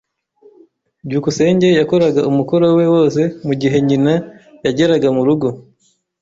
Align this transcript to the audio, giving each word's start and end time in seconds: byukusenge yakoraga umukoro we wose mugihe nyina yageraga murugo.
byukusenge 1.07 1.67
yakoraga 1.79 2.21
umukoro 2.31 2.65
we 2.77 2.85
wose 2.93 3.21
mugihe 3.47 3.77
nyina 3.87 4.13
yageraga 4.65 5.07
murugo. 5.17 5.47